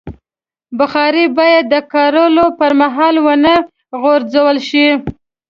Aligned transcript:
بخاري 0.79 1.25
باید 1.37 1.63
د 1.73 1.75
کارولو 1.93 2.45
پر 2.59 2.71
مهال 2.81 3.15
ونه 3.25 3.53
غورځول 4.01 4.57
شي. 4.69 4.87